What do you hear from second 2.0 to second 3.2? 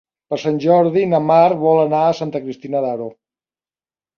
a Santa Cristina d'Aro.